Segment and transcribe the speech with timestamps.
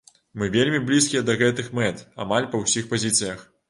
[0.43, 3.51] Мы вельмі блізкія да гэтых мэт, амаль па ўсіх пазіцыях.